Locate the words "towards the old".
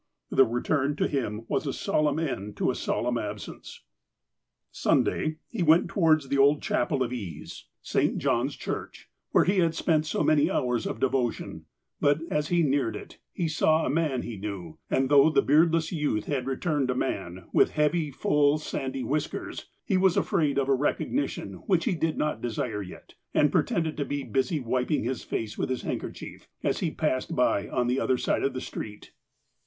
5.89-6.63